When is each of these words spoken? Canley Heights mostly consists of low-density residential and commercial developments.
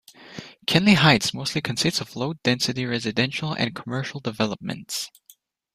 Canley 0.65 0.95
Heights 0.95 1.31
mostly 1.31 1.61
consists 1.61 2.01
of 2.01 2.15
low-density 2.15 2.87
residential 2.87 3.53
and 3.53 3.75
commercial 3.75 4.19
developments. 4.19 5.11